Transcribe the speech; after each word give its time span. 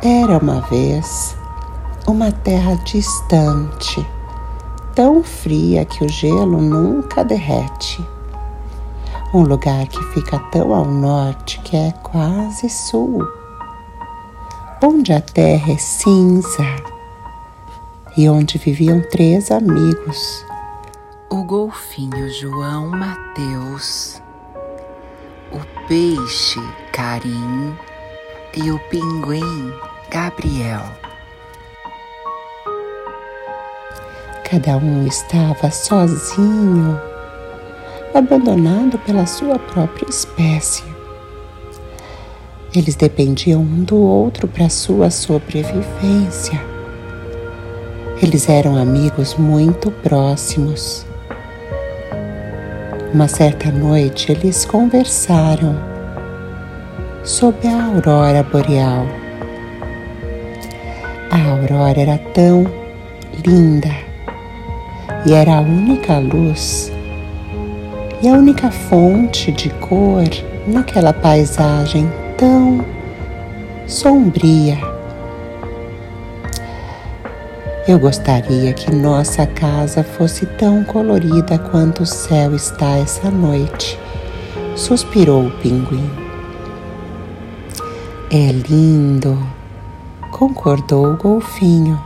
Era 0.00 0.38
uma 0.38 0.60
vez 0.60 1.36
uma 2.06 2.30
terra 2.30 2.76
distante, 2.76 4.06
tão 4.94 5.24
fria 5.24 5.84
que 5.84 6.04
o 6.04 6.08
gelo 6.08 6.62
nunca 6.62 7.24
derrete. 7.24 8.06
Um 9.34 9.42
lugar 9.42 9.88
que 9.88 10.00
fica 10.14 10.38
tão 10.52 10.72
ao 10.72 10.84
norte 10.84 11.58
que 11.62 11.76
é 11.76 11.92
quase 12.00 12.70
sul, 12.70 13.26
onde 14.80 15.12
a 15.12 15.20
terra 15.20 15.72
é 15.72 15.78
cinza 15.78 16.62
e 18.16 18.28
onde 18.28 18.56
viviam 18.56 19.02
três 19.10 19.50
amigos: 19.50 20.46
o 21.28 21.42
golfinho 21.42 22.30
João 22.34 22.86
Mateus, 22.86 24.22
o 25.50 25.88
peixe 25.88 26.60
Carim 26.92 27.76
e 28.54 28.70
o 28.70 28.78
pinguim 28.90 29.87
Gabriel. 30.10 30.82
Cada 34.50 34.78
um 34.78 35.06
estava 35.06 35.70
sozinho, 35.70 36.98
abandonado 38.14 38.98
pela 39.00 39.26
sua 39.26 39.58
própria 39.58 40.08
espécie. 40.08 40.84
Eles 42.74 42.94
dependiam 42.94 43.60
um 43.60 43.84
do 43.84 43.96
outro 43.96 44.48
para 44.48 44.70
sua 44.70 45.10
sobrevivência. 45.10 46.58
Eles 48.22 48.48
eram 48.48 48.76
amigos 48.76 49.34
muito 49.34 49.90
próximos. 49.90 51.06
Uma 53.12 53.28
certa 53.28 53.70
noite 53.70 54.32
eles 54.32 54.64
conversaram 54.64 55.76
sobre 57.22 57.68
a 57.68 57.84
aurora 57.84 58.42
boreal. 58.42 59.17
A 61.30 61.50
aurora 61.50 62.00
era 62.00 62.18
tão 62.32 62.66
linda 63.46 63.90
e 65.26 65.32
era 65.32 65.56
a 65.56 65.60
única 65.60 66.18
luz 66.18 66.92
e 68.22 68.28
a 68.28 68.32
única 68.32 68.70
fonte 68.70 69.52
de 69.52 69.70
cor 69.70 70.28
naquela 70.66 71.12
paisagem 71.12 72.10
tão 72.36 72.84
sombria 73.86 74.78
eu 77.88 77.98
gostaria 77.98 78.74
que 78.74 78.94
nossa 78.94 79.46
casa 79.46 80.04
fosse 80.04 80.44
tão 80.44 80.84
colorida 80.84 81.58
quanto 81.58 82.02
o 82.02 82.06
céu 82.06 82.54
está 82.54 82.98
essa 82.98 83.30
noite, 83.30 83.98
suspirou 84.76 85.46
o 85.46 85.50
pinguim. 85.52 86.10
É 88.30 88.52
lindo, 88.52 89.42
concordou 90.38 91.12
o 91.12 91.16
golfinho. 91.16 92.00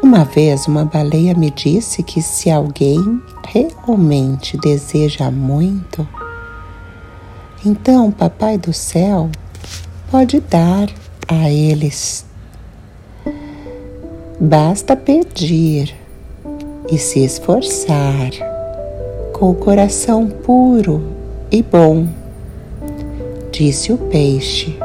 Uma 0.00 0.24
vez 0.24 0.66
uma 0.68 0.84
baleia 0.84 1.34
me 1.34 1.50
disse 1.50 2.02
que 2.02 2.22
se 2.22 2.50
alguém 2.50 3.20
realmente 3.48 4.56
deseja 4.56 5.30
muito, 5.30 6.06
então 7.66 8.12
Papai 8.12 8.58
do 8.58 8.72
Céu 8.72 9.28
pode 10.10 10.38
dar 10.40 10.88
a 11.26 11.50
eles 11.50 12.24
Basta 14.44 14.96
pedir 14.96 15.94
e 16.90 16.98
se 16.98 17.24
esforçar 17.24 18.30
com 19.32 19.50
o 19.50 19.54
coração 19.54 20.26
puro 20.28 21.00
e 21.48 21.62
bom, 21.62 22.08
disse 23.52 23.92
o 23.92 23.98
peixe. 23.98 24.76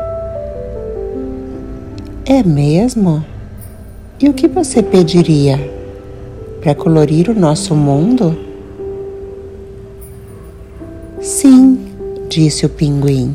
É 2.30 2.44
mesmo? 2.44 3.26
E 4.20 4.28
o 4.28 4.34
que 4.34 4.50
você 4.50 4.84
pediria 4.84 5.58
para 6.60 6.76
colorir 6.76 7.30
o 7.30 7.34
nosso 7.34 7.74
mundo? 7.74 8.38
Sim, 11.22 11.88
disse 12.28 12.66
o 12.66 12.70
pinguim. 12.70 13.34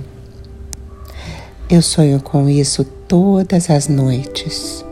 Eu 1.70 1.80
sonho 1.80 2.20
com 2.20 2.46
isso 2.50 2.84
todas 3.08 3.70
as 3.70 3.88
noites. 3.88 4.84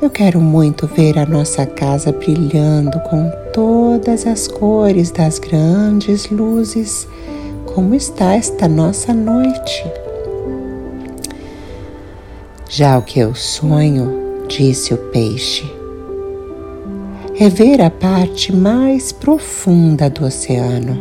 Eu 0.00 0.08
quero 0.08 0.40
muito 0.40 0.86
ver 0.86 1.18
a 1.18 1.26
nossa 1.26 1.66
casa 1.66 2.12
brilhando 2.12 3.00
com 3.00 3.28
todas 3.52 4.24
as 4.24 4.46
cores 4.46 5.10
das 5.10 5.40
grandes 5.40 6.30
luzes, 6.30 7.08
como 7.74 7.92
está 7.96 8.36
esta 8.36 8.68
nossa 8.68 9.12
noite. 9.12 9.82
Já 12.78 12.96
o 12.96 13.02
que 13.02 13.18
eu 13.18 13.34
sonho, 13.34 14.44
disse 14.46 14.94
o 14.94 14.96
peixe, 14.96 15.68
é 17.36 17.48
ver 17.48 17.82
a 17.82 17.90
parte 17.90 18.54
mais 18.54 19.10
profunda 19.10 20.08
do 20.08 20.24
oceano, 20.24 20.96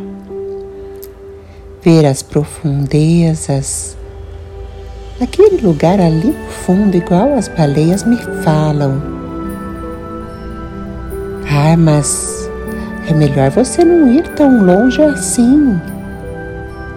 ver 1.84 2.04
as 2.08 2.24
profundezas 2.24 3.96
Naquele 5.20 5.58
lugar 5.58 6.02
ali 6.02 6.30
no 6.30 6.50
fundo, 6.50 6.98
igual 6.98 7.36
as 7.36 7.48
baleias 7.48 8.04
me 8.04 8.18
falam. 8.44 9.00
Ah, 11.48 11.78
mas 11.78 12.50
é 13.08 13.14
melhor 13.14 13.52
você 13.52 13.86
não 13.86 14.12
ir 14.12 14.28
tão 14.30 14.66
longe 14.66 15.00
assim. 15.04 15.80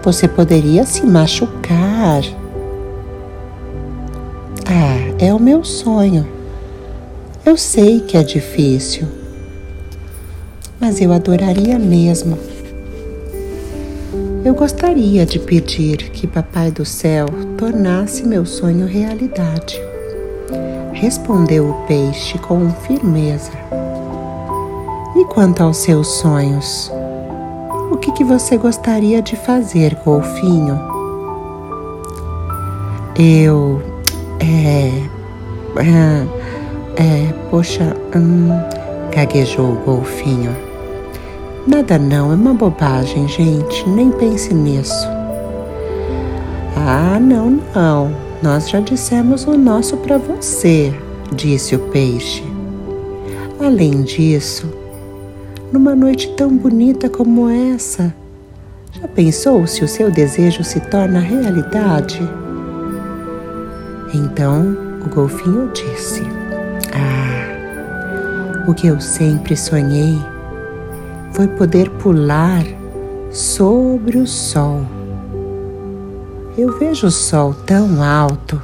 Você 0.01 0.27
poderia 0.27 0.83
se 0.85 1.05
machucar. 1.05 2.40
É 5.21 5.31
o 5.31 5.39
meu 5.39 5.63
sonho. 5.63 6.27
Eu 7.45 7.55
sei 7.55 7.99
que 7.99 8.17
é 8.17 8.23
difícil, 8.23 9.07
mas 10.79 10.99
eu 10.99 11.13
adoraria 11.13 11.77
mesmo. 11.77 12.39
Eu 14.43 14.55
gostaria 14.55 15.23
de 15.23 15.37
pedir 15.37 16.09
que 16.09 16.25
Papai 16.25 16.71
do 16.71 16.83
Céu 16.83 17.27
tornasse 17.55 18.25
meu 18.25 18.47
sonho 18.47 18.87
realidade. 18.87 19.79
Respondeu 20.91 21.69
o 21.69 21.85
peixe 21.85 22.39
com 22.39 22.71
firmeza. 22.71 23.51
E 25.15 25.23
quanto 25.25 25.61
aos 25.61 25.77
seus 25.77 26.07
sonhos? 26.07 26.91
O 27.91 27.97
que, 27.97 28.11
que 28.13 28.23
você 28.23 28.57
gostaria 28.57 29.21
de 29.21 29.35
fazer, 29.35 29.93
golfinho? 30.03 30.79
Eu. 33.15 33.83
É. 34.39 35.10
É. 35.77 37.01
é 37.01 37.33
poxa. 37.49 37.95
Hum, 38.15 38.49
gaguejou 39.11 39.73
o 39.73 39.75
golfinho. 39.85 40.55
Nada 41.67 41.99
não, 41.99 42.31
é 42.31 42.35
uma 42.35 42.53
bobagem, 42.53 43.27
gente, 43.27 43.87
nem 43.87 44.09
pense 44.11 44.53
nisso. 44.53 45.07
Ah, 46.75 47.19
não, 47.19 47.59
não, 47.75 48.11
nós 48.41 48.67
já 48.67 48.79
dissemos 48.79 49.45
o 49.45 49.55
nosso 49.55 49.97
para 49.97 50.17
você, 50.17 50.91
disse 51.35 51.75
o 51.75 51.79
peixe. 51.89 52.43
Além 53.63 54.01
disso, 54.01 54.73
numa 55.71 55.93
noite 55.93 56.33
tão 56.35 56.57
bonita 56.57 57.07
como 57.07 57.47
essa, 57.47 58.11
já 58.99 59.07
pensou 59.07 59.67
se 59.67 59.83
o 59.83 59.87
seu 59.87 60.09
desejo 60.09 60.63
se 60.63 60.79
torna 60.79 61.19
realidade? 61.19 62.19
Então 64.13 64.90
o 65.05 65.09
golfinho 65.09 65.71
disse: 65.73 66.23
Ah, 66.93 68.65
o 68.67 68.73
que 68.73 68.87
eu 68.87 68.99
sempre 68.99 69.55
sonhei 69.55 70.19
foi 71.33 71.47
poder 71.47 71.89
pular 71.91 72.63
sobre 73.31 74.17
o 74.17 74.27
sol. 74.27 74.85
Eu 76.57 76.77
vejo 76.77 77.07
o 77.07 77.11
sol 77.11 77.53
tão 77.65 78.03
alto, 78.03 78.61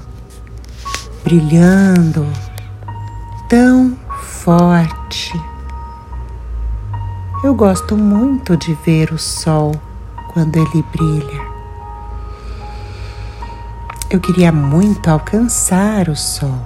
brilhando, 1.23 2.25
tão 3.49 3.97
forte. 4.21 5.33
Eu 7.43 7.55
gosto 7.55 7.95
muito 7.95 8.57
de 8.57 8.73
ver 8.85 9.13
o 9.13 9.17
sol 9.17 9.71
quando 10.33 10.57
ele 10.57 10.83
brilha. 10.91 11.46
Eu 14.09 14.21
queria 14.21 14.53
muito 14.53 15.09
alcançar 15.09 16.07
o 16.07 16.15
sol. 16.15 16.57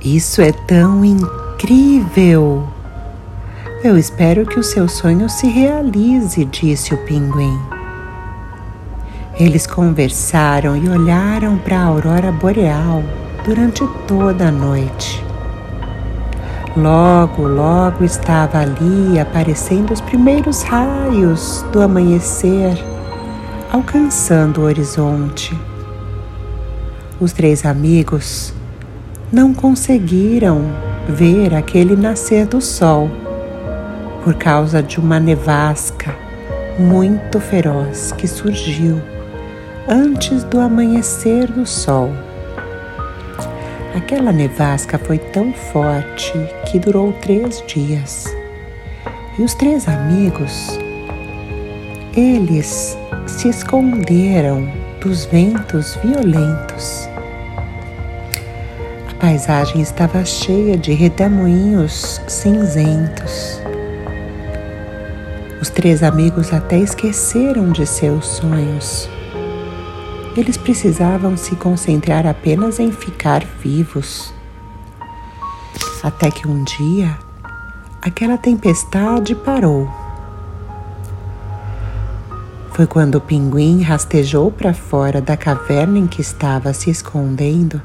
Isso 0.00 0.42
é 0.42 0.50
tão 0.50 1.04
incrível! 1.04 2.66
Eu 3.84 3.96
espero 3.96 4.44
que 4.44 4.58
o 4.58 4.64
seu 4.64 4.88
sonho 4.88 5.28
se 5.28 5.46
realize, 5.46 6.44
disse 6.44 6.92
o 6.92 6.98
pinguim. 7.04 7.56
Eles 9.38 9.64
conversaram 9.64 10.76
e 10.76 10.88
olharam 10.88 11.56
para 11.58 11.78
a 11.78 11.84
aurora 11.84 12.32
boreal 12.32 13.04
durante 13.44 13.86
toda 14.08 14.48
a 14.48 14.52
noite. 14.52 15.24
Logo, 16.76 17.46
logo 17.46 18.04
estava 18.04 18.58
ali 18.58 19.20
aparecendo 19.20 19.92
os 19.92 20.00
primeiros 20.00 20.62
raios 20.62 21.64
do 21.72 21.80
amanhecer, 21.80 22.76
alcançando 23.70 24.62
o 24.62 24.64
horizonte. 24.64 25.58
Os 27.20 27.32
três 27.32 27.66
amigos 27.66 28.54
não 29.30 29.52
conseguiram 29.52 30.62
ver 31.08 31.54
aquele 31.54 31.94
nascer 31.94 32.46
do 32.46 32.60
sol 32.60 33.10
por 34.24 34.34
causa 34.34 34.82
de 34.82 34.98
uma 34.98 35.20
nevasca 35.20 36.14
muito 36.78 37.40
feroz 37.40 38.12
que 38.12 38.26
surgiu 38.26 39.00
antes 39.88 40.44
do 40.44 40.60
amanhecer 40.60 41.50
do 41.50 41.66
sol. 41.66 42.10
Aquela 43.94 44.32
nevasca 44.32 44.98
foi 44.98 45.18
tão 45.18 45.52
forte 45.52 46.32
que 46.70 46.78
durou 46.78 47.12
três 47.14 47.62
dias. 47.66 48.26
E 49.38 49.42
os 49.42 49.54
três 49.54 49.88
amigos, 49.88 50.78
eles 52.14 52.96
se 53.28 53.48
esconderam 53.48 54.68
dos 55.00 55.24
ventos 55.26 55.96
violentos. 56.02 57.08
A 59.10 59.14
paisagem 59.20 59.80
estava 59.80 60.24
cheia 60.24 60.76
de 60.76 60.92
redemoinhos 60.92 62.20
cinzentos. 62.26 63.60
Os 65.60 65.70
três 65.70 66.02
amigos 66.02 66.52
até 66.52 66.78
esqueceram 66.78 67.70
de 67.70 67.86
seus 67.86 68.26
sonhos 68.26 69.08
eles 70.40 70.56
precisavam 70.56 71.36
se 71.36 71.56
concentrar 71.56 72.26
apenas 72.26 72.78
em 72.78 72.92
ficar 72.92 73.44
vivos. 73.60 74.32
Até 76.02 76.30
que 76.30 76.46
um 76.46 76.62
dia, 76.62 77.18
aquela 78.00 78.38
tempestade 78.38 79.34
parou. 79.34 79.90
Foi 82.78 82.86
quando 82.86 83.16
o 83.16 83.20
pinguim 83.20 83.82
rastejou 83.82 84.52
para 84.52 84.72
fora 84.72 85.20
da 85.20 85.36
caverna 85.36 85.98
em 85.98 86.06
que 86.06 86.20
estava 86.20 86.72
se 86.72 86.88
escondendo 86.88 87.82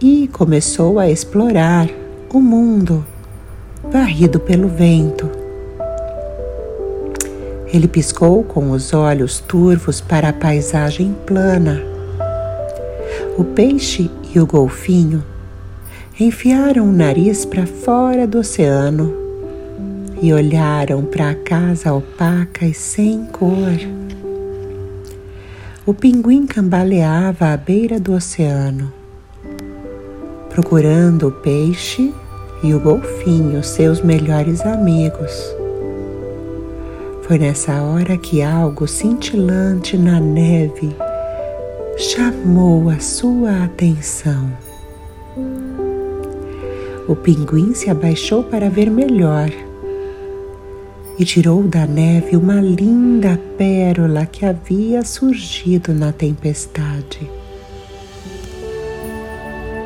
e 0.00 0.28
começou 0.32 0.98
a 0.98 1.08
explorar 1.08 1.88
o 2.34 2.40
mundo, 2.40 3.06
varrido 3.92 4.40
pelo 4.40 4.66
vento. 4.66 5.30
Ele 7.72 7.86
piscou 7.86 8.42
com 8.42 8.72
os 8.72 8.92
olhos 8.92 9.38
turvos 9.38 10.00
para 10.00 10.30
a 10.30 10.32
paisagem 10.32 11.14
plana. 11.24 11.80
O 13.38 13.44
peixe 13.44 14.10
e 14.34 14.40
o 14.40 14.46
golfinho 14.46 15.24
enfiaram 16.18 16.88
o 16.88 16.92
nariz 16.92 17.44
para 17.44 17.68
fora 17.68 18.26
do 18.26 18.40
oceano 18.40 19.25
e 20.20 20.32
olharam 20.32 21.04
para 21.04 21.30
a 21.30 21.34
casa 21.34 21.92
opaca 21.92 22.64
e 22.64 22.72
sem 22.72 23.26
cor. 23.26 23.76
O 25.84 25.94
pinguim 25.94 26.46
cambaleava 26.46 27.52
à 27.52 27.56
beira 27.56 28.00
do 28.00 28.12
oceano, 28.12 28.92
procurando 30.50 31.28
o 31.28 31.32
peixe 31.32 32.12
e 32.62 32.74
o 32.74 32.80
golfinho, 32.80 33.62
seus 33.62 34.00
melhores 34.00 34.62
amigos. 34.62 35.32
Foi 37.22 37.38
nessa 37.38 37.82
hora 37.82 38.16
que 38.16 38.42
algo 38.42 38.86
cintilante 38.88 39.96
na 39.96 40.18
neve 40.18 40.96
chamou 41.96 42.88
a 42.88 42.98
sua 43.00 43.64
atenção. 43.64 44.50
O 47.08 47.14
pinguim 47.14 47.74
se 47.74 47.90
abaixou 47.90 48.42
para 48.42 48.68
ver 48.68 48.90
melhor 48.90 49.50
e 51.18 51.24
tirou 51.24 51.62
da 51.62 51.86
neve 51.86 52.36
uma 52.36 52.60
linda 52.60 53.40
pérola 53.56 54.26
que 54.26 54.44
havia 54.44 55.02
surgido 55.02 55.94
na 55.94 56.12
tempestade. 56.12 57.30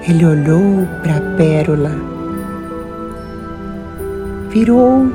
Ele 0.08 0.24
olhou 0.24 0.86
para 1.02 1.18
a 1.18 1.36
pérola, 1.36 1.92
virou 4.50 5.06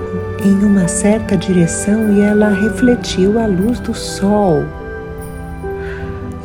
em 0.45 0.63
uma 0.63 0.87
certa 0.87 1.35
direção 1.35 2.13
e 2.13 2.21
ela 2.21 2.49
refletiu 2.49 3.39
a 3.39 3.45
luz 3.45 3.79
do 3.79 3.93
sol. 3.93 4.63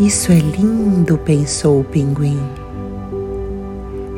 Isso 0.01 0.33
é 0.33 0.39
lindo, 0.39 1.19
pensou 1.19 1.81
o 1.81 1.85
pinguim. 1.85 2.41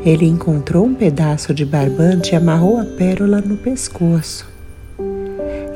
Ele 0.05 0.25
encontrou 0.25 0.85
um 0.85 0.95
pedaço 0.95 1.53
de 1.53 1.65
barbante 1.65 2.31
e 2.31 2.35
amarrou 2.35 2.79
a 2.79 2.85
pérola 2.85 3.41
no 3.41 3.57
pescoço. 3.57 4.52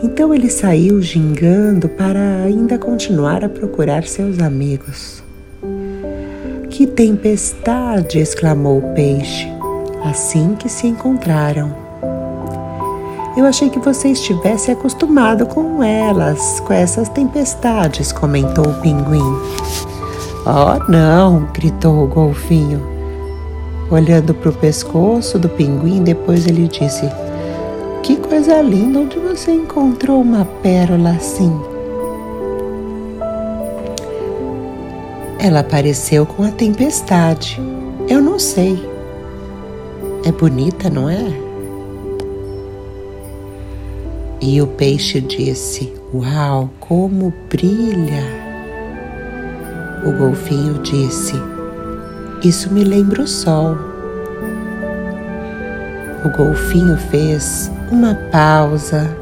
Então 0.04 0.34
ele 0.34 0.50
saiu 0.50 1.02
gingando 1.02 1.90
para 1.90 2.44
ainda 2.44 2.78
continuar 2.78 3.44
a 3.44 3.50
procurar 3.50 4.04
seus 4.04 4.40
amigos. 4.40 5.24
Que 6.70 6.86
tempestade! 6.86 8.20
exclamou 8.20 8.78
o 8.78 8.94
peixe, 8.94 9.48
assim 10.04 10.56
que 10.56 10.70
se 10.70 10.86
encontraram. 10.86 11.76
Eu 13.36 13.46
achei 13.46 13.70
que 13.70 13.80
você 13.80 14.10
estivesse 14.10 14.70
acostumado 14.70 15.48
com 15.48 15.84
elas, 15.84 16.60
com 16.60 16.74
essas 16.74 17.10
tempestades, 17.10 18.12
comentou 18.12 18.68
o 18.68 18.82
pinguim. 18.82 19.36
Oh, 20.46 20.92
não! 20.92 21.48
gritou 21.54 22.04
o 22.04 22.08
golfinho. 22.08 22.82
Olhando 23.90 24.34
para 24.34 24.50
o 24.50 24.54
pescoço 24.54 25.40
do 25.40 25.50
pinguim, 25.50 26.04
depois 26.04 26.46
ele 26.46 26.68
disse: 26.68 27.10
Que 28.08 28.16
coisa 28.16 28.62
linda! 28.62 29.00
Onde 29.00 29.20
você 29.20 29.52
encontrou 29.52 30.22
uma 30.22 30.46
pérola 30.46 31.10
assim? 31.10 31.52
Ela 35.38 35.60
apareceu 35.60 36.26
com 36.26 36.44
a 36.44 36.52
tempestade. 36.52 37.60
Eu 38.08 38.22
não 38.22 38.40
sei. 38.40 38.82
É 40.24 40.32
bonita, 40.32 40.90
não 40.90 41.10
é? 41.10 41.22
E 44.40 44.62
o 44.62 44.68
peixe 44.68 45.20
disse: 45.20 45.94
Uau, 46.14 46.70
como 46.80 47.34
brilha! 47.50 48.24
O 50.06 50.14
golfinho 50.14 50.76
disse: 50.76 51.34
Isso 52.42 52.74
me 52.74 52.86
lembra 52.86 53.24
o 53.24 53.28
sol. 53.28 53.97
O 56.26 56.30
golfinho 56.30 56.98
fez 56.98 57.72
uma 57.92 58.16
pausa, 58.32 59.16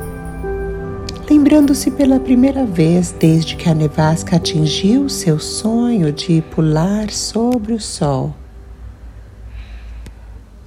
lembrando-se 1.30 1.92
pela 1.92 2.20
primeira 2.20 2.66
vez 2.66 3.12
desde 3.12 3.58
que 3.58 3.70
a 3.70 3.74
nevasca 3.74 4.38
atingiu 4.38 5.10
seu 5.10 5.38
sonho 5.38 6.14
de 6.14 6.42
pular 6.52 7.12
sobre 7.12 7.74
o 7.74 7.82
sol. 7.82 8.34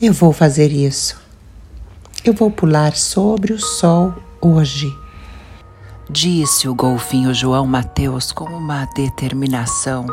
Eu 0.00 0.12
vou 0.12 0.32
fazer 0.32 0.70
isso. 0.70 1.20
Eu 2.23 2.35
vou 2.35 2.50
pular 2.50 2.94
sobre 2.94 3.54
o 3.54 3.58
sol 3.58 4.14
hoje. 4.40 4.94
Disse 6.11 6.68
o 6.68 6.75
golfinho 6.75 7.32
João 7.32 7.66
Mateus 7.66 8.32
com 8.32 8.44
uma 8.44 8.85
determinação 8.94 10.06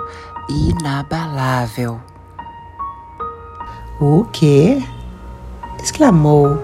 inabalável. 0.49 1.99
O 3.99 4.25
quê? 4.31 4.81
Exclamou 5.81 6.57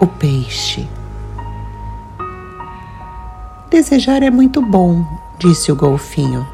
o 0.00 0.06
peixe. 0.06 0.88
Desejar 3.70 4.22
é 4.22 4.30
muito 4.30 4.62
bom, 4.62 5.04
disse 5.38 5.72
o 5.72 5.76
golfinho. 5.76 6.46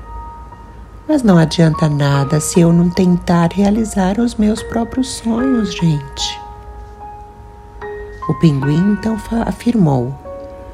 Mas 1.06 1.22
não 1.22 1.36
adianta 1.36 1.88
nada 1.88 2.40
se 2.40 2.60
eu 2.60 2.72
não 2.72 2.88
tentar 2.88 3.50
realizar 3.52 4.18
os 4.18 4.34
meus 4.34 4.62
próprios 4.62 5.08
sonhos, 5.08 5.74
gente. 5.74 6.40
O 8.28 8.34
pinguim 8.34 8.92
então 8.92 9.18
afirmou: 9.46 10.14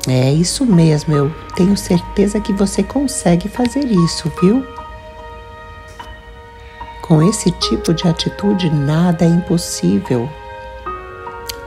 É 0.07 0.33
isso 0.33 0.65
mesmo, 0.65 1.15
eu 1.15 1.35
tenho 1.57 1.77
certeza 1.77 2.41
que 2.41 2.53
você 2.53 2.83
consegue 2.83 3.49
fazer 3.49 3.85
isso, 3.87 4.31
viu? 4.41 4.65
Com 7.03 7.23
esse 7.23 7.51
tipo 7.53 7.95
de 7.95 8.07
atitude, 8.07 8.71
nada 8.71 9.25
é 9.25 9.29
impossível. 9.29 10.29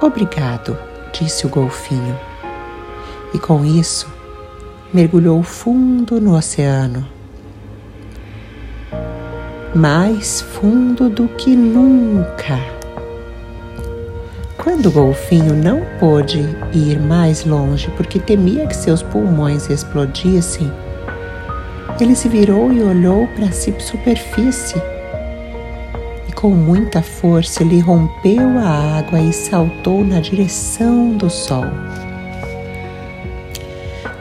Obrigado, 0.02 0.76
disse 1.14 1.46
o 1.46 1.50
golfinho. 1.50 2.20
E 3.36 3.38
com 3.38 3.64
isso, 3.64 4.12
mergulhou 4.92 5.44
fundo 5.44 6.20
no 6.20 6.36
oceano. 6.36 7.08
Mais 9.76 10.42
fundo 10.42 11.08
do 11.08 11.28
que 11.28 11.56
nunca. 11.56 12.60
Quando 14.58 14.88
o 14.88 14.92
golfinho 14.92 15.54
não 15.54 15.82
pôde 16.00 16.40
ir 16.74 17.00
mais 17.00 17.46
longe 17.46 17.92
porque 17.96 18.20
temia 18.20 18.66
que 18.66 18.76
seus 18.76 19.04
pulmões 19.04 19.70
explodissem, 19.70 20.72
ele 22.00 22.16
se 22.16 22.28
virou 22.28 22.74
e 22.74 22.82
olhou 22.82 23.28
para 23.36 23.46
a 23.46 23.52
superfície. 23.52 24.82
Com 26.42 26.50
muita 26.50 27.04
força 27.04 27.62
ele 27.62 27.80
rompeu 27.80 28.58
a 28.58 28.98
água 28.98 29.20
e 29.20 29.32
saltou 29.32 30.04
na 30.04 30.20
direção 30.20 31.16
do 31.16 31.30
sol. 31.30 31.66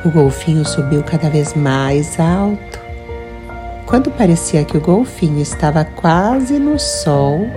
O 0.05 0.11
golfinho 0.11 0.63
subiu 0.63 1.03
cada 1.03 1.31
vez 1.31 1.55
mais 1.55 2.21
alto. 2.21 2.79
Quando 3.87 4.11
parecia 4.11 4.67
que 4.67 4.77
o 4.77 4.81
golfinho 4.83 5.41
estava 5.41 5.83
quase 5.83 6.59
no 6.59 6.79
sol, 6.79 7.49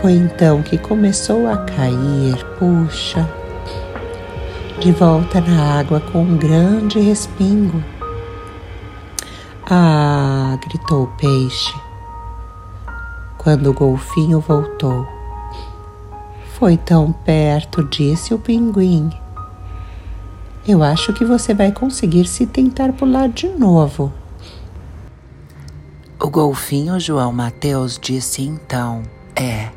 foi 0.00 0.12
então 0.12 0.62
que 0.62 0.78
começou 0.78 1.48
a 1.48 1.56
cair, 1.56 2.36
puxa, 2.56 3.28
de 4.78 4.92
volta 4.92 5.40
na 5.40 5.80
água 5.80 5.98
com 5.98 6.22
um 6.22 6.36
grande 6.36 7.00
respingo. 7.00 7.82
Ah! 9.68 10.56
gritou 10.62 11.02
o 11.02 11.06
peixe. 11.08 11.83
Quando 13.44 13.68
o 13.68 13.74
golfinho 13.74 14.40
voltou. 14.40 15.06
Foi 16.54 16.78
tão 16.78 17.12
perto, 17.12 17.84
disse 17.84 18.32
o 18.32 18.38
pinguim. 18.38 19.10
Eu 20.66 20.82
acho 20.82 21.12
que 21.12 21.26
você 21.26 21.52
vai 21.52 21.70
conseguir 21.70 22.26
se 22.26 22.46
tentar 22.46 22.94
pular 22.94 23.28
de 23.28 23.48
novo. 23.48 24.10
O 26.18 26.30
golfinho 26.30 26.98
João 26.98 27.34
Mateus 27.34 27.98
disse 28.00 28.40
então: 28.40 29.02
É. 29.36 29.68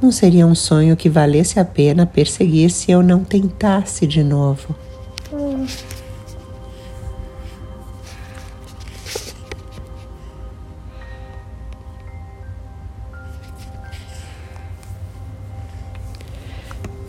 Não 0.00 0.12
seria 0.12 0.46
um 0.46 0.54
sonho 0.54 0.96
que 0.96 1.10
valesse 1.10 1.58
a 1.58 1.64
pena 1.64 2.06
perseguir 2.06 2.70
se 2.70 2.92
eu 2.92 3.02
não 3.02 3.24
tentasse 3.24 4.06
de 4.06 4.22
novo. 4.22 4.76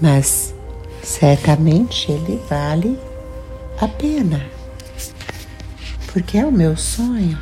Mas 0.03 0.53
certamente 1.01 2.11
ele 2.11 2.37
vale 2.49 2.99
a 3.79 3.87
pena, 3.87 4.45
porque 6.11 6.37
é 6.37 6.45
o 6.45 6.51
meu 6.51 6.75
sonho. 6.75 7.39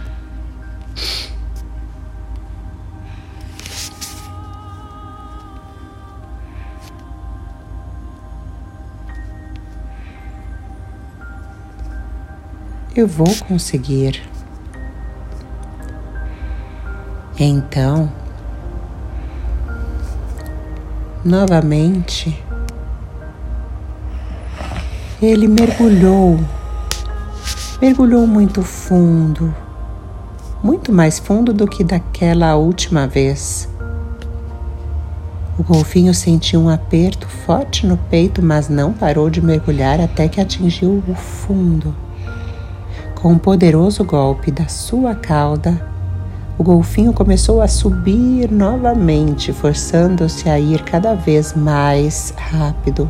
eu 12.94 13.08
vou 13.08 13.34
conseguir. 13.48 14.22
Então, 17.40 18.12
novamente, 21.26 22.44
ele 25.22 25.48
mergulhou, 25.48 26.40
mergulhou 27.80 28.26
muito 28.26 28.64
fundo, 28.64 29.54
muito 30.64 30.92
mais 30.92 31.20
fundo 31.20 31.54
do 31.54 31.68
que 31.68 31.84
daquela 31.84 32.56
última 32.56 33.06
vez. 33.06 33.70
O 35.60 35.64
golfinho 35.64 36.12
sentiu 36.12 36.62
um 36.62 36.70
aperto 36.70 37.28
forte 37.28 37.86
no 37.86 37.98
peito, 37.98 38.42
mas 38.42 38.68
não 38.68 38.92
parou 38.92 39.30
de 39.30 39.40
mergulhar 39.44 40.02
até 40.02 40.28
que 40.28 40.42
atingiu 40.42 41.04
o 41.08 41.14
fundo. 41.14 41.96
Com 43.14 43.34
um 43.34 43.38
poderoso 43.38 44.04
golpe 44.04 44.50
da 44.50 44.68
sua 44.68 45.14
cauda, 45.14 45.80
o 46.58 46.64
golfinho 46.64 47.14
começou 47.14 47.62
a 47.62 47.68
subir 47.68 48.52
novamente, 48.52 49.54
forçando-se 49.54 50.50
a 50.50 50.60
ir 50.60 50.82
cada 50.82 51.14
vez 51.14 51.54
mais 51.54 52.34
rápido. 52.36 53.08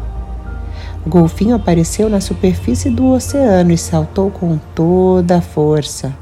O 1.05 1.09
golfinho 1.09 1.55
apareceu 1.55 2.09
na 2.09 2.21
superfície 2.21 2.89
do 2.89 3.07
oceano 3.07 3.71
e 3.71 3.77
saltou 3.77 4.29
com 4.29 4.59
toda 4.75 5.37
a 5.37 5.41
força. 5.41 6.13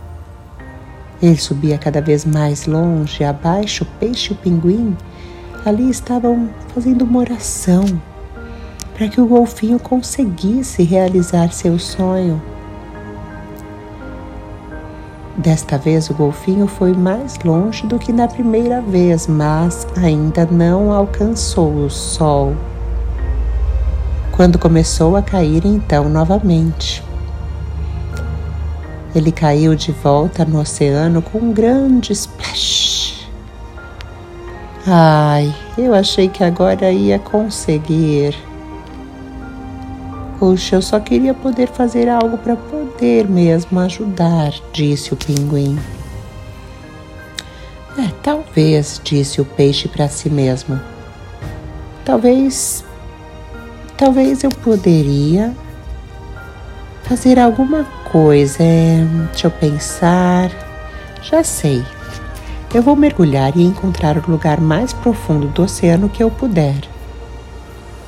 Ele 1.22 1.36
subia 1.36 1.78
cada 1.78 2.02
vez 2.02 2.24
mais 2.24 2.66
longe, 2.66 3.24
abaixo 3.24 3.84
o 3.84 4.00
peixe 4.00 4.32
e 4.32 4.34
o 4.34 4.38
pinguim 4.38 4.96
ali 5.66 5.90
estavam 5.90 6.50
fazendo 6.74 7.02
uma 7.04 7.20
oração 7.20 7.84
para 8.94 9.10
que 9.10 9.20
o 9.20 9.26
golfinho 9.26 9.80
conseguisse 9.80 10.84
realizar 10.84 11.52
seu 11.52 11.78
sonho. 11.78 12.42
Desta 15.38 15.78
vez 15.78 16.10
o 16.10 16.14
golfinho 16.14 16.68
foi 16.68 16.94
mais 16.94 17.38
longe 17.46 17.88
do 17.88 17.98
que 17.98 18.12
na 18.12 18.28
primeira 18.28 18.82
vez, 18.82 19.28
mas 19.28 19.88
ainda 19.96 20.46
não 20.46 20.92
alcançou 20.92 21.86
o 21.86 21.90
sol. 21.90 22.54
Quando 24.40 24.58
começou 24.58 25.18
a 25.18 25.22
cair 25.22 25.66
então 25.66 26.08
novamente. 26.08 27.04
Ele 29.14 29.34
caiu 29.34 29.76
de 29.76 29.92
volta 29.92 30.46
no 30.46 30.62
oceano 30.62 31.22
com 31.22 31.40
um 31.40 31.52
grande 31.52 32.14
splash. 32.14 33.28
Ai, 34.88 35.54
eu 35.78 35.94
achei 35.94 36.30
que 36.30 36.42
agora 36.42 36.90
ia 36.90 37.20
conseguir. 37.20 38.34
Puxa, 40.40 40.78
eu 40.78 40.82
só 40.82 41.02
queria 41.02 41.34
poder 41.34 41.68
fazer 41.68 42.08
algo 42.08 42.38
para 42.38 42.56
poder 42.56 43.28
mesmo 43.28 43.78
ajudar, 43.82 44.54
disse 44.72 45.14
o 45.14 45.18
pinguim. 45.18 45.78
É, 47.98 48.10
talvez, 48.24 49.02
disse 49.04 49.42
o 49.42 49.46
peixe 49.46 49.90
para 49.90 50.08
si 50.08 50.30
mesmo. 50.30 50.80
Talvez. 52.06 52.88
Talvez 54.00 54.46
eu 54.46 54.50
poderia 54.50 55.54
fazer 57.04 57.38
alguma 57.38 57.84
coisa. 58.10 58.64
É, 58.64 59.06
deixa 59.30 59.48
eu 59.48 59.52
pensar. 59.52 60.50
Já 61.22 61.44
sei. 61.44 61.84
Eu 62.74 62.82
vou 62.82 62.96
mergulhar 62.96 63.58
e 63.58 63.62
encontrar 63.62 64.18
o 64.18 64.32
lugar 64.32 64.62
mais 64.62 64.94
profundo 64.94 65.48
do 65.48 65.64
oceano 65.64 66.08
que 66.08 66.24
eu 66.24 66.32
puder. 66.32 66.78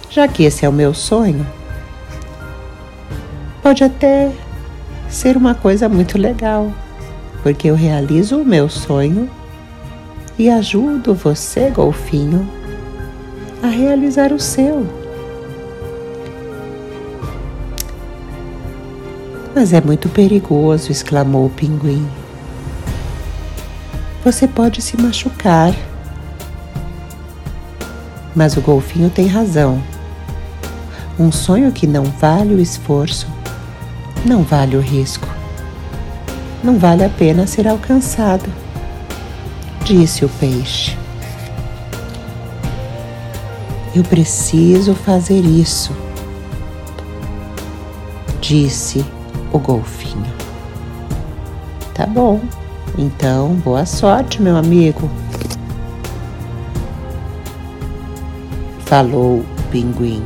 Já 0.09 0.29
que 0.29 0.43
esse 0.43 0.65
é 0.65 0.69
o 0.69 0.73
meu 0.73 0.93
sonho, 0.93 1.45
pode 3.61 3.83
até 3.83 4.31
ser 5.09 5.35
uma 5.35 5.55
coisa 5.55 5.89
muito 5.89 6.17
legal, 6.17 6.71
porque 7.43 7.69
eu 7.69 7.75
realizo 7.75 8.37
o 8.37 8.45
meu 8.45 8.69
sonho 8.69 9.29
e 10.39 10.49
ajudo 10.49 11.13
você, 11.13 11.69
golfinho, 11.69 12.49
a 13.61 13.67
realizar 13.67 14.31
o 14.31 14.39
seu. 14.39 15.00
Mas 19.53 19.73
é 19.73 19.81
muito 19.81 20.07
perigoso, 20.09 20.91
exclamou 20.91 21.45
o 21.45 21.49
pinguim. 21.49 22.07
Você 24.23 24.47
pode 24.47 24.81
se 24.81 24.95
machucar. 24.95 25.73
Mas 28.35 28.55
o 28.55 28.61
golfinho 28.61 29.09
tem 29.09 29.27
razão. 29.27 29.81
Um 31.19 31.31
sonho 31.31 31.71
que 31.71 31.85
não 31.85 32.03
vale 32.03 32.55
o 32.55 32.59
esforço 32.59 33.27
não 34.25 34.43
vale 34.43 34.75
o 34.75 34.79
risco. 34.79 35.27
Não 36.63 36.77
vale 36.77 37.03
a 37.03 37.09
pena 37.09 37.47
ser 37.47 37.67
alcançado, 37.67 38.47
disse 39.83 40.23
o 40.23 40.29
peixe. 40.29 40.95
Eu 43.95 44.03
preciso 44.03 44.93
fazer 44.93 45.41
isso, 45.41 45.91
disse 48.39 49.03
o 49.51 49.59
golfinho. 49.59 50.33
Tá 51.93 52.05
bom, 52.05 52.41
então 52.97 53.55
boa 53.63 53.85
sorte, 53.85 54.41
meu 54.41 54.55
amigo. 54.55 55.09
Falou 58.85 59.39
o 59.39 59.45
pinguim. 59.69 60.23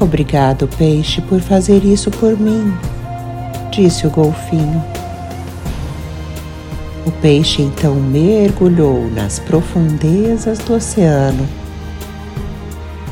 Obrigado, 0.00 0.68
peixe, 0.76 1.20
por 1.22 1.40
fazer 1.40 1.84
isso 1.84 2.10
por 2.10 2.36
mim, 2.36 2.74
disse 3.70 4.06
o 4.06 4.10
golfinho. 4.10 4.82
O 7.06 7.10
peixe 7.10 7.62
então 7.62 7.94
mergulhou 7.94 9.08
nas 9.10 9.38
profundezas 9.38 10.58
do 10.58 10.74
oceano. 10.74 11.46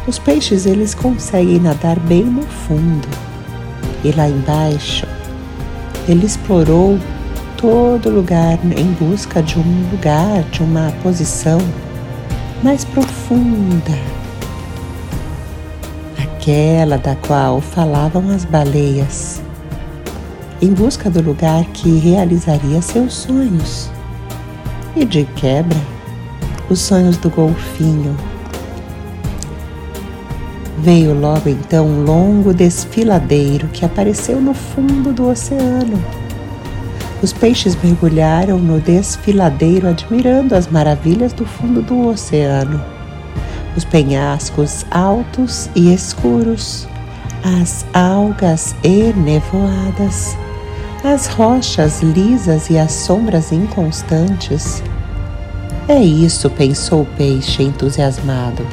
Os 0.07 0.19
peixes 0.19 0.67
eles 0.67 0.95
conseguem 0.95 1.61
nadar 1.61 1.99
bem 2.01 2.25
no 2.25 2.43
fundo. 2.43 3.30
E 4.05 4.13
lá 4.13 4.29
embaixo, 4.29 5.07
ele 6.09 6.27
explorou 6.27 6.99
todo 7.57 8.09
lugar 8.09 8.59
em 8.65 8.93
busca 8.93 9.43
de 9.43 9.59
um 9.59 9.91
lugar, 9.91 10.43
de 10.51 10.63
uma 10.63 10.93
posição 11.03 11.59
mais 12.63 12.85
profunda 12.85 14.21
aquela 16.41 16.97
da 16.97 17.15
qual 17.17 17.61
falavam 17.61 18.31
as 18.31 18.47
baleias, 18.47 19.43
em 20.63 20.73
busca 20.73 21.11
do 21.11 21.21
lugar 21.21 21.65
que 21.67 21.99
realizaria 21.99 22.81
seus 22.81 23.13
sonhos. 23.13 23.91
E 24.97 25.05
de 25.05 25.25
quebra, 25.37 25.79
os 26.71 26.81
sonhos 26.81 27.19
do 27.19 27.29
golfinho. 27.29 28.17
Veio 30.83 31.13
logo 31.13 31.47
então 31.47 31.87
um 31.87 32.05
longo 32.05 32.55
desfiladeiro 32.55 33.69
que 33.69 33.85
apareceu 33.85 34.41
no 34.41 34.55
fundo 34.55 35.13
do 35.13 35.29
oceano. 35.29 36.03
Os 37.23 37.35
peixes 37.35 37.77
mergulharam 37.85 38.59
no 38.59 38.81
desfiladeiro, 38.81 39.87
admirando 39.87 40.55
as 40.55 40.69
maravilhas 40.69 41.35
do 41.35 41.45
fundo 41.45 41.83
do 41.83 42.09
oceano. 42.09 42.83
Os 43.77 43.85
penhascos 43.85 44.87
altos 44.91 45.69
e 45.75 45.93
escuros, 45.93 46.89
as 47.45 47.85
algas 47.93 48.75
enevoadas, 48.83 50.35
as 51.05 51.27
rochas 51.27 52.01
lisas 52.01 52.71
e 52.71 52.79
as 52.79 52.93
sombras 52.93 53.53
inconstantes. 53.53 54.83
É 55.87 56.03
isso, 56.03 56.49
pensou 56.49 57.03
o 57.03 57.07
peixe 57.19 57.63
entusiasmado. 57.63 58.65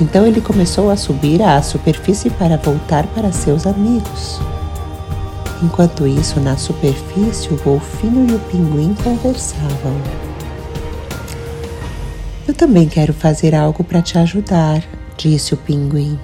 Então 0.00 0.26
ele 0.26 0.40
começou 0.40 0.90
a 0.90 0.96
subir 0.96 1.42
à 1.42 1.60
superfície 1.62 2.30
para 2.30 2.56
voltar 2.56 3.06
para 3.08 3.30
seus 3.30 3.66
amigos. 3.66 4.40
Enquanto 5.62 6.06
isso, 6.06 6.40
na 6.40 6.56
superfície, 6.56 7.52
o 7.52 7.56
golfinho 7.62 8.28
e 8.28 8.34
o 8.34 8.38
pinguim 8.38 8.94
conversavam. 9.04 9.94
Eu 12.48 12.52
também 12.52 12.88
quero 12.88 13.14
fazer 13.14 13.54
algo 13.54 13.84
para 13.84 14.02
te 14.02 14.18
ajudar, 14.18 14.82
disse 15.16 15.54
o 15.54 15.56
pinguim. 15.56 16.18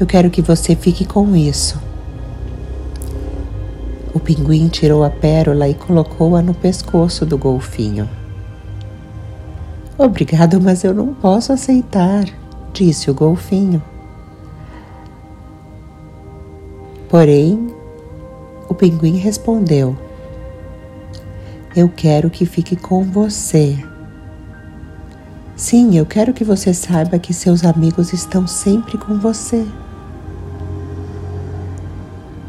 Eu 0.00 0.06
quero 0.06 0.30
que 0.30 0.40
você 0.40 0.74
fique 0.74 1.04
com 1.04 1.36
isso. 1.36 1.78
O 4.14 4.18
pinguim 4.18 4.68
tirou 4.68 5.04
a 5.04 5.10
pérola 5.10 5.68
e 5.68 5.74
colocou-a 5.74 6.40
no 6.40 6.54
pescoço 6.54 7.26
do 7.26 7.36
golfinho. 7.36 8.08
Obrigado, 9.98 10.60
mas 10.60 10.84
eu 10.84 10.94
não 10.94 11.12
posso 11.12 11.52
aceitar, 11.52 12.24
disse 12.72 13.10
o 13.10 13.14
golfinho. 13.14 13.82
Porém, 17.08 17.74
o 18.68 18.74
pinguim 18.74 19.16
respondeu: 19.16 19.98
Eu 21.74 21.88
quero 21.88 22.30
que 22.30 22.46
fique 22.46 22.76
com 22.76 23.02
você. 23.02 23.76
Sim, 25.56 25.98
eu 25.98 26.06
quero 26.06 26.32
que 26.32 26.44
você 26.44 26.72
saiba 26.72 27.18
que 27.18 27.34
seus 27.34 27.64
amigos 27.64 28.12
estão 28.12 28.46
sempre 28.46 28.96
com 28.96 29.18
você. 29.18 29.66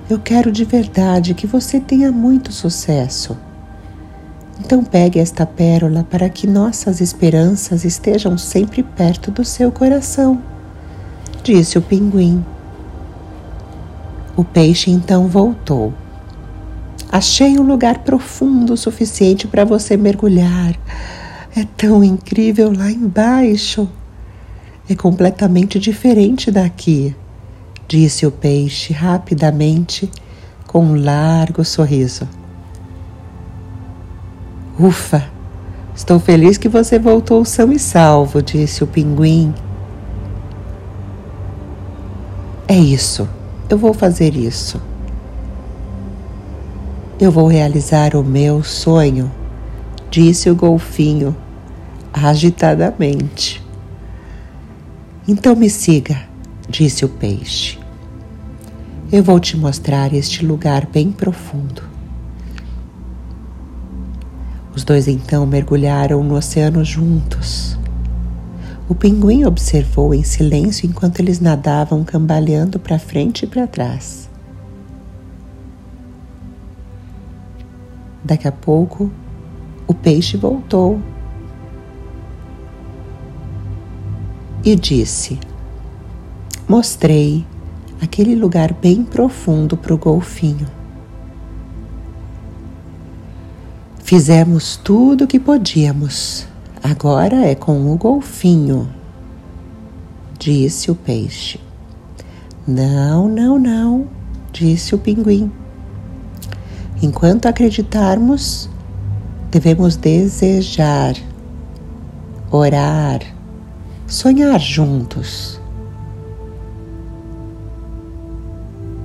Eu 0.08 0.20
quero 0.20 0.52
de 0.52 0.66
verdade 0.66 1.34
que 1.34 1.48
você 1.48 1.80
tenha 1.80 2.12
muito 2.12 2.52
sucesso. 2.52 3.36
Então 4.70 4.84
pegue 4.84 5.18
esta 5.18 5.48
pérola 5.48 6.06
para 6.08 6.30
que 6.30 6.46
nossas 6.46 7.02
esperanças 7.02 7.84
estejam 7.84 8.38
sempre 8.38 8.84
perto 8.84 9.32
do 9.32 9.44
seu 9.44 9.72
coração, 9.72 10.40
disse 11.42 11.80
o 11.80 11.82
pinguim. 11.82 12.46
O 14.38 14.44
peixe 14.44 14.92
então 14.92 15.28
voltou. 15.28 15.92
Achei 17.12 17.58
um 17.58 17.64
lugar 17.64 18.04
profundo 18.04 18.74
o 18.74 18.78
suficiente 18.78 19.48
para 19.48 19.66
você 19.66 19.98
mergulhar. 19.98 20.76
É 21.56 21.66
tão 21.76 22.04
incrível 22.04 22.72
lá 22.72 22.92
embaixo. 22.92 23.90
É 24.88 24.94
completamente 24.94 25.80
diferente 25.80 26.52
daqui, 26.52 27.16
disse 27.88 28.24
o 28.24 28.30
peixe 28.30 28.94
rapidamente, 28.94 30.12
com 30.68 30.86
um 30.86 31.04
largo 31.04 31.66
sorriso. 31.66 32.28
Ufa! 34.80 35.24
Estou 35.96 36.20
feliz 36.20 36.58
que 36.58 36.70
você 36.70 36.98
voltou 36.98 37.44
são 37.44 37.72
e 37.72 37.78
salvo, 37.78 38.42
disse 38.42 38.84
o 38.84 38.88
pinguim. 38.88 39.54
É 42.68 42.76
isso 42.76 43.28
eu 43.70 43.78
vou 43.78 43.94
fazer 43.94 44.36
isso. 44.36 44.82
Eu 47.20 47.32
vou 47.32 47.48
realizar 47.48 48.16
o 48.16 48.24
meu 48.24 48.64
sonho, 48.64 49.32
disse 50.10 50.50
o 50.50 50.56
golfinho 50.56 51.36
agitadamente. 52.12 53.64
Então 55.28 55.56
me 55.56 55.70
siga, 55.70 56.20
disse 56.68 57.06
o 57.06 57.10
peixe. 57.10 57.78
Eu 59.12 59.24
vou 59.24 59.40
te 59.40 59.56
mostrar 59.56 60.14
este 60.14 60.44
lugar 60.44 60.88
bem 60.88 61.12
profundo. 61.12 61.89
Os 64.80 64.86
dois 64.86 65.10
então 65.10 65.46
mergulharam 65.46 66.24
no 66.24 66.36
oceano 66.36 66.86
juntos. 66.86 67.78
O 68.88 68.96
pinguim 68.96 69.44
observou 69.44 70.14
em 70.14 70.24
silêncio 70.24 70.88
enquanto 70.88 71.20
eles 71.20 71.42
nadavam 71.42 72.02
cambaleando 72.02 72.80
para 72.80 72.98
frente 72.98 73.44
e 73.44 73.48
para 73.48 73.68
trás. 73.68 74.30
Daqui 78.24 78.48
a 78.48 78.54
pouco, 78.54 79.12
o 79.86 79.94
peixe 79.94 80.38
voltou 80.38 81.02
e 84.64 84.78
disse: 84.78 85.38
Mostrei 86.66 87.46
aquele 88.02 88.34
lugar 88.34 88.72
bem 88.72 89.04
profundo 89.04 89.76
para 89.76 89.94
o 89.94 89.98
golfinho. 89.98 90.79
Fizemos 94.10 94.76
tudo 94.76 95.26
o 95.26 95.28
que 95.28 95.40
podíamos 95.40 96.48
Agora 96.82 97.46
é 97.46 97.54
com 97.54 97.94
o 97.94 97.96
golfinho, 97.96 98.90
disse 100.40 100.90
o 100.90 100.96
peixe. 100.96 101.60
Não, 102.68 103.30
não, 103.30 103.60
não, 103.60 104.08
disse 104.52 104.96
o 104.96 104.98
pinguim. 104.98 105.52
Enquanto 107.04 107.46
acreditarmos, 107.46 108.68
devemos 109.52 109.96
desejar, 109.96 111.14
orar, 112.50 113.22
sonhar 114.08 114.60
juntos. 114.60 115.62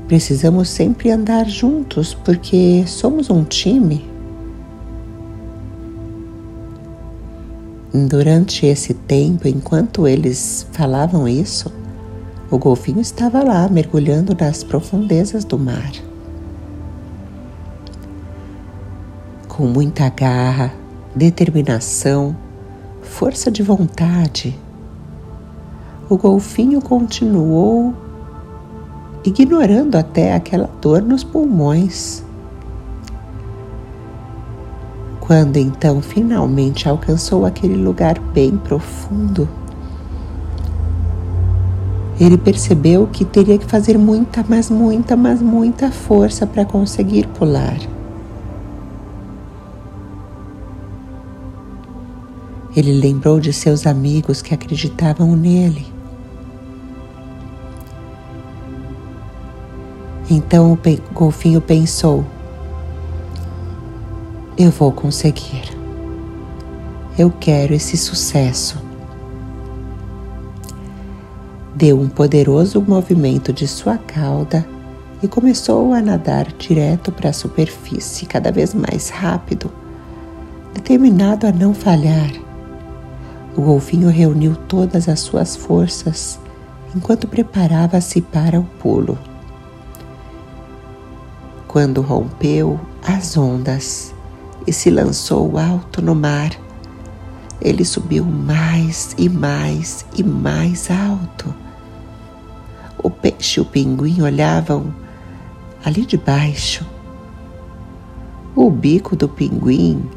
Precisamos 0.08 0.70
sempre 0.70 1.10
andar 1.10 1.46
juntos 1.46 2.14
porque 2.14 2.84
somos 2.86 3.28
um 3.28 3.44
time. 3.44 4.13
Durante 7.96 8.66
esse 8.66 8.92
tempo, 8.92 9.46
enquanto 9.46 10.08
eles 10.08 10.66
falavam 10.72 11.28
isso, 11.28 11.72
o 12.50 12.58
golfinho 12.58 13.00
estava 13.00 13.44
lá 13.44 13.68
mergulhando 13.68 14.36
nas 14.36 14.64
profundezas 14.64 15.44
do 15.44 15.56
mar. 15.56 15.92
Com 19.46 19.68
muita 19.68 20.08
garra, 20.08 20.74
determinação, 21.14 22.36
força 23.00 23.48
de 23.48 23.62
vontade, 23.62 24.58
o 26.10 26.18
golfinho 26.18 26.82
continuou 26.82 27.94
ignorando 29.24 29.94
até 29.94 30.34
aquela 30.34 30.68
dor 30.80 31.00
nos 31.00 31.22
pulmões 31.22 32.23
quando 35.26 35.56
então 35.56 36.02
finalmente 36.02 36.86
alcançou 36.86 37.46
aquele 37.46 37.76
lugar 37.76 38.18
bem 38.18 38.58
profundo, 38.58 39.48
ele 42.20 42.36
percebeu 42.36 43.06
que 43.06 43.24
teria 43.24 43.56
que 43.56 43.64
fazer 43.64 43.96
muita, 43.96 44.44
mas 44.46 44.68
muita, 44.68 45.16
mas 45.16 45.40
muita 45.40 45.90
força 45.90 46.46
para 46.46 46.64
conseguir 46.64 47.26
pular. 47.28 47.76
Ele 52.76 52.92
lembrou 52.92 53.40
de 53.40 53.52
seus 53.52 53.86
amigos 53.86 54.42
que 54.42 54.52
acreditavam 54.52 55.34
nele. 55.34 55.86
Então 60.30 60.72
o 60.72 60.78
golfinho 61.14 61.60
pensou: 61.60 62.24
eu 64.56 64.70
vou 64.70 64.92
conseguir. 64.92 65.76
Eu 67.18 67.30
quero 67.30 67.74
esse 67.74 67.96
sucesso. 67.96 68.80
Deu 71.74 72.00
um 72.00 72.08
poderoso 72.08 72.80
movimento 72.80 73.52
de 73.52 73.66
sua 73.66 73.98
cauda 73.98 74.64
e 75.20 75.26
começou 75.26 75.92
a 75.92 76.00
nadar 76.00 76.52
direto 76.52 77.10
para 77.10 77.30
a 77.30 77.32
superfície, 77.32 78.26
cada 78.26 78.52
vez 78.52 78.72
mais 78.72 79.08
rápido, 79.08 79.72
determinado 80.72 81.48
a 81.48 81.52
não 81.52 81.74
falhar. 81.74 82.30
O 83.56 83.62
golfinho 83.62 84.08
reuniu 84.08 84.54
todas 84.68 85.08
as 85.08 85.18
suas 85.20 85.56
forças 85.56 86.38
enquanto 86.94 87.26
preparava-se 87.26 88.20
para 88.20 88.60
o 88.60 88.64
pulo. 88.64 89.18
Quando 91.66 92.00
rompeu 92.00 92.78
as 93.04 93.36
ondas, 93.36 94.13
e 94.66 94.72
se 94.72 94.90
lançou 94.90 95.58
alto 95.58 96.00
no 96.00 96.14
mar. 96.14 96.50
ele 97.60 97.84
subiu 97.84 98.24
mais 98.24 99.14
e 99.16 99.28
mais 99.28 100.04
e 100.16 100.22
mais 100.22 100.90
alto. 100.90 101.54
O 103.02 103.08
peixe 103.08 103.58
e 103.58 103.62
o 103.62 103.64
pinguim 103.64 104.20
olhavam 104.22 104.94
ali 105.84 106.04
de 106.04 106.16
baixo. 106.16 106.84
O 108.54 108.70
bico 108.70 109.16
do 109.16 109.28
pinguim 109.28 110.08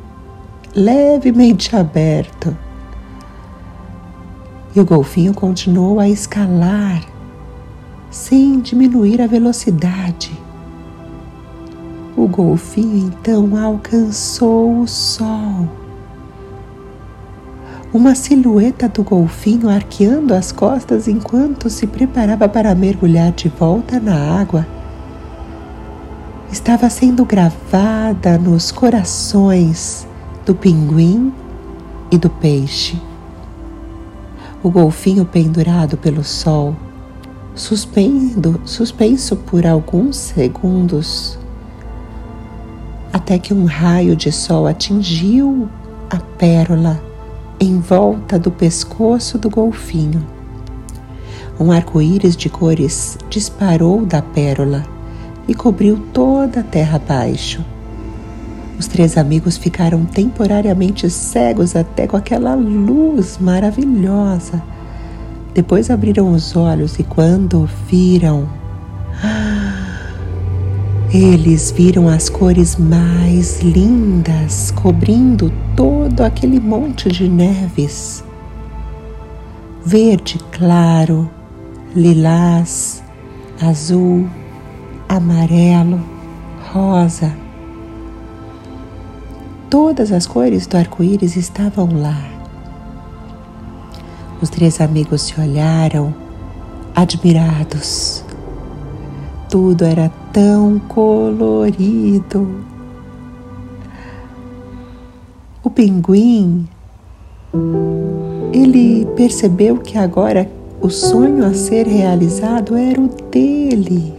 levemente 0.76 1.76
aberto. 1.76 2.56
E 4.76 4.80
o 4.80 4.86
golfinho 4.86 5.34
continuou 5.34 6.00
a 6.00 6.08
escalar 6.10 7.04
sem 8.10 8.60
diminuir 8.60 9.22
a 9.22 9.28
velocidade. 9.28 10.32
O 12.18 12.28
golfinho 12.28 12.98
então 12.98 13.56
alcançou 13.56 14.82
o 14.82 14.88
sol. 14.88 15.70
Uma 17.94 18.16
silhueta 18.16 18.90
do 18.90 19.04
golfinho 19.04 19.70
arqueando 19.70 20.34
as 20.34 20.52
costas 20.52 21.08
enquanto 21.08 21.70
se 21.70 21.86
preparava 21.86 22.50
para 22.50 22.74
mergulhar 22.74 23.32
de 23.34 23.50
volta 23.50 24.00
na 24.00 24.16
água 24.42 24.66
estava 26.52 26.90
sendo 26.90 27.24
gravada 27.24 28.36
nos 28.40 28.72
corações 28.72 30.08
do 30.44 30.56
pinguim 30.56 31.32
e 32.10 32.18
do 32.18 32.32
peixe. 32.32 33.00
O 34.64 34.72
golfinho 34.72 35.24
pendurado 35.24 35.98
pelo 35.98 36.24
sol, 36.24 36.76
suspendo, 37.54 38.60
suspenso 38.66 39.36
por 39.36 39.68
alguns 39.68 40.18
segundos, 40.18 41.38
até 43.12 43.38
que 43.40 43.54
um 43.54 43.66
raio 43.66 44.16
de 44.16 44.32
sol 44.32 44.68
atingiu 44.68 45.70
a 46.10 46.18
pérola 46.18 47.02
em 47.60 47.80
volta 47.80 48.38
do 48.38 48.52
pescoço 48.52 49.38
do 49.38 49.50
golfinho. 49.50 50.26
Um 51.60 51.72
arco-íris 51.72 52.38
de 52.38 52.50
cores 52.50 53.18
disparou 53.30 54.06
da 54.06 54.22
pérola 54.22 54.86
e 55.48 55.56
cobriu 55.56 55.98
toda 56.14 56.60
a 56.60 56.64
terra 56.64 56.98
abaixo. 56.98 57.66
Os 58.78 58.86
três 58.86 59.18
amigos 59.18 59.58
ficaram 59.58 60.06
temporariamente 60.06 61.10
cegos 61.10 61.76
até 61.76 62.06
com 62.06 62.16
aquela 62.16 62.54
luz 62.54 63.40
maravilhosa. 63.40 64.62
Depois 65.54 65.90
abriram 65.90 66.32
os 66.32 66.56
olhos 66.56 67.00
e, 67.00 67.04
quando 67.04 67.68
viram, 67.90 68.48
eles 71.14 71.72
viram 71.72 72.10
as 72.10 72.28
cores 72.28 72.76
mais 72.76 73.62
lindas 73.62 74.72
cobrindo 74.72 75.52
todo 75.76 76.22
aquele 76.22 76.60
monte 76.60 77.10
de 77.10 77.30
neves. 77.30 78.24
Verde 79.86 80.38
claro, 80.52 81.30
lilás, 81.96 83.02
azul, 83.62 84.28
amarelo, 85.08 86.04
rosa. 86.74 87.34
Todas 89.70 90.12
as 90.12 90.28
cores 90.28 90.68
do 90.68 90.76
arco-íris 90.76 91.38
estavam 91.38 91.90
lá. 92.02 92.22
Os 94.42 94.50
três 94.50 94.82
amigos 94.82 95.22
se 95.22 95.40
olharam, 95.40 96.14
admirados. 96.94 98.27
Tudo 99.50 99.84
era 99.84 100.12
tão 100.32 100.80
colorido. 100.80 102.66
O 105.64 105.70
pinguim, 105.70 106.68
ele 108.54 109.06
percebeu 109.16 109.78
que 109.78 109.98
agora 109.98 110.50
o 110.82 110.90
sonho 110.90 111.46
a 111.46 111.54
ser 111.54 111.88
realizado 111.88 112.76
era 112.76 113.02
o 113.02 113.10
dele. 113.32 114.18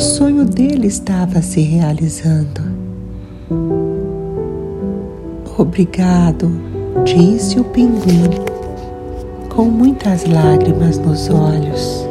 o 0.00 0.02
sonho 0.02 0.46
dele 0.46 0.86
estava 0.86 1.42
se 1.42 1.60
realizando. 1.60 2.62
Obrigado, 5.58 6.50
disse 7.04 7.60
o 7.60 7.64
pinguim, 7.64 8.30
com 9.60 9.66
muitas 9.66 10.24
lágrimas 10.24 10.96
nos 10.96 11.28
olhos, 11.28 12.08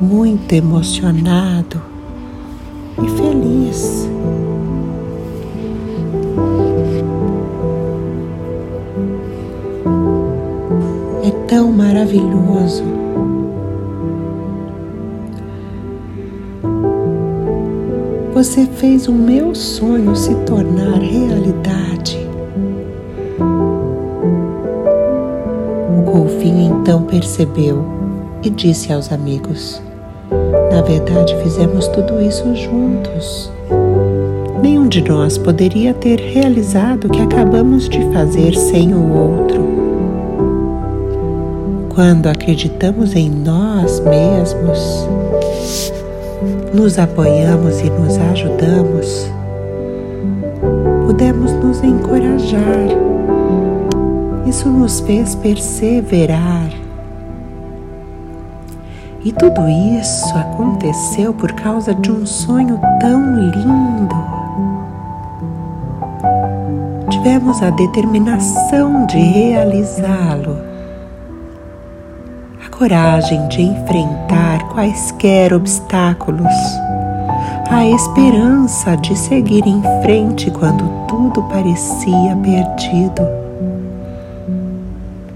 muito 0.00 0.52
emocionado 0.52 1.82
e 3.02 3.10
feliz. 3.10 4.08
É 11.24 11.30
tão 11.48 11.72
maravilhoso 11.72 12.84
Você 18.32 18.64
fez 18.64 19.08
o 19.08 19.12
meu 19.12 19.56
sonho 19.56 20.14
se 20.14 20.32
tornar 20.44 21.00
realidade. 21.00 22.25
Então 26.86 27.02
percebeu 27.02 27.84
e 28.44 28.48
disse 28.48 28.92
aos 28.92 29.10
amigos: 29.10 29.82
Na 30.70 30.82
verdade, 30.82 31.36
fizemos 31.42 31.88
tudo 31.88 32.22
isso 32.22 32.44
juntos. 32.54 33.50
Nenhum 34.62 34.86
de 34.86 35.02
nós 35.02 35.36
poderia 35.36 35.92
ter 35.92 36.20
realizado 36.20 37.06
o 37.06 37.10
que 37.10 37.20
acabamos 37.20 37.88
de 37.88 38.00
fazer 38.12 38.54
sem 38.54 38.94
o 38.94 39.12
outro. 39.12 39.66
Quando 41.92 42.28
acreditamos 42.28 43.16
em 43.16 43.30
nós 43.30 43.98
mesmos, 43.98 45.08
nos 46.72 47.00
apoiamos 47.00 47.80
e 47.80 47.90
nos 47.90 48.16
ajudamos, 48.16 49.28
pudemos 51.04 51.50
nos 51.50 51.82
encorajar. 51.82 53.05
Isso 54.46 54.68
nos 54.68 55.00
fez 55.00 55.34
perseverar. 55.34 56.70
E 59.24 59.32
tudo 59.32 59.68
isso 59.68 60.38
aconteceu 60.38 61.34
por 61.34 61.52
causa 61.52 61.94
de 61.94 62.12
um 62.12 62.24
sonho 62.24 62.80
tão 63.00 63.34
lindo. 63.34 64.16
Tivemos 67.10 67.60
a 67.62 67.70
determinação 67.70 69.04
de 69.06 69.18
realizá-lo 69.18 70.66
coragem 72.78 73.48
de 73.48 73.62
enfrentar 73.62 74.68
quaisquer 74.68 75.54
obstáculos, 75.54 76.52
a 77.70 77.86
esperança 77.86 78.94
de 78.98 79.16
seguir 79.16 79.66
em 79.66 79.80
frente 80.02 80.50
quando 80.50 80.84
tudo 81.06 81.42
parecia 81.44 82.36
perdido. 82.42 83.45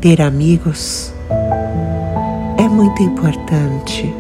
Ter 0.01 0.23
amigos 0.23 1.13
é 2.57 2.67
muito 2.67 3.03
importante 3.03 4.15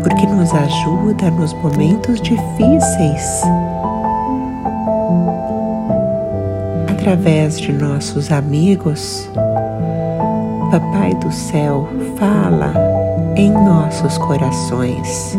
porque 0.00 0.24
nos 0.28 0.54
ajuda 0.54 1.28
nos 1.32 1.52
momentos 1.54 2.20
difíceis. 2.20 3.42
Através 6.88 7.58
de 7.58 7.72
nossos 7.72 8.30
amigos, 8.30 9.28
Papai 10.70 11.14
do 11.14 11.32
Céu 11.32 11.88
fala 12.16 12.72
em 13.34 13.50
nossos 13.50 14.16
corações 14.18 15.36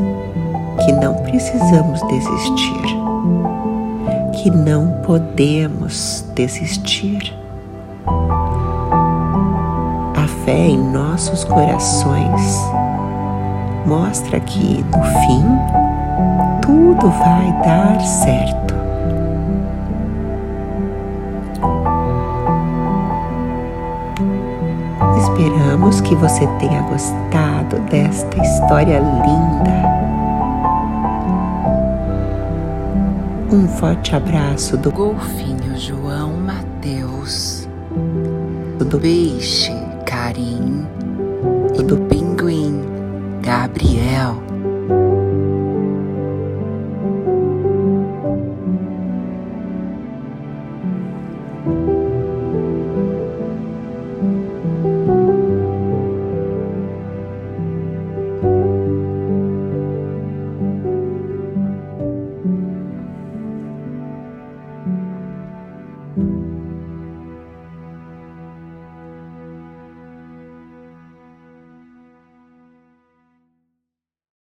que 0.84 0.92
não 0.92 1.16
precisamos 1.24 2.02
desistir, 2.10 2.98
que 4.34 4.52
não 4.52 4.92
podemos 5.04 6.26
desistir. 6.36 7.45
Fé 10.46 10.68
em 10.68 10.78
nossos 10.78 11.44
corações 11.44 12.60
mostra 13.84 14.40
que 14.40 14.84
no 14.84 15.04
fim 15.04 15.44
tudo 16.62 17.10
vai 17.10 17.52
dar 17.64 18.00
certo. 18.00 18.76
Esperamos 25.20 26.00
que 26.02 26.16
você 26.16 26.46
tenha 26.60 26.82
gostado 26.84 27.80
desta 27.90 28.38
história 28.40 29.00
linda. 29.00 29.96
Um 33.52 33.68
forte 33.68 34.16
abraço 34.16 34.78
do 34.78 34.92
golfinho 34.92 35.76
João 35.78 36.34
Mateus, 36.34 37.68
do 38.78 39.00
peixe 39.00 39.75
Karim 40.26 40.88
e 41.78 41.84
do 41.84 41.98
pinguim 42.08 42.82
Gabriel. 43.44 44.45